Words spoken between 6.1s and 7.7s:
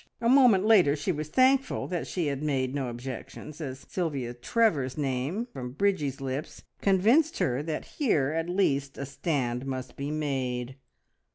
lips convinced her